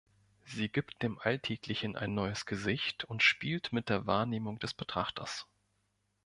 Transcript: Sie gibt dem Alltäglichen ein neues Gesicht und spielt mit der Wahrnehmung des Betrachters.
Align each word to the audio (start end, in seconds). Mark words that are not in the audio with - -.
Sie 0.45 0.67
gibt 0.67 1.03
dem 1.03 1.19
Alltäglichen 1.19 1.95
ein 1.95 2.15
neues 2.15 2.47
Gesicht 2.47 3.03
und 3.03 3.21
spielt 3.21 3.71
mit 3.71 3.87
der 3.87 4.07
Wahrnehmung 4.07 4.57
des 4.57 4.73
Betrachters. 4.73 5.45